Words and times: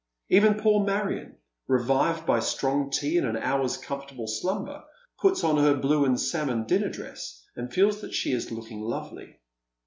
Even 0.31 0.55
poor 0.55 0.83
Marion, 0.83 1.35
revived 1.67 2.25
by 2.25 2.39
strong 2.39 2.89
tea 2.89 3.19
and 3.19 3.27
an 3.27 3.37
hour's 3.37 3.77
comfortable 3.77 4.25
slumber, 4.25 4.83
puts 5.21 5.43
on 5.43 5.57
her 5.59 5.75
blue 5.75 6.05
and 6.05 6.19
salmon 6.19 6.65
dinner 6.65 6.89
dress, 6.89 7.45
and 7.55 7.71
feels 7.71 8.01
that 8.01 8.15
she 8.15 8.31
is 8.31 8.51
looking 8.51 8.81
lovely. 8.81 9.37